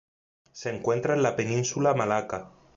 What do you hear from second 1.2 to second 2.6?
la península de Malaca.